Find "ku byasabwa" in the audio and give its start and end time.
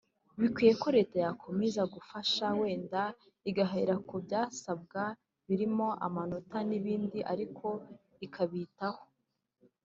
4.07-5.01